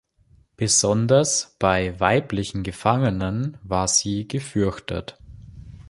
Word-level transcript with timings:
Besonders 0.57 1.55
bei 1.59 1.99
weiblichen 1.99 2.63
Gefangenen 2.63 3.59
war 3.61 3.87
sie 3.87 4.27
gefürchtet. 4.27 5.19